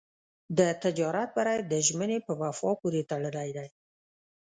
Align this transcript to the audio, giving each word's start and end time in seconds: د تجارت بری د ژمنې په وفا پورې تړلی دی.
د 0.57 0.59
تجارت 0.83 1.29
بری 1.37 1.57
د 1.71 1.73
ژمنې 1.87 2.17
په 2.27 2.33
وفا 2.41 2.71
پورې 2.81 3.07
تړلی 3.11 3.49
دی. 3.57 3.67